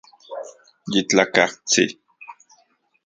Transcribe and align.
Yitlajkatsin 0.93 1.89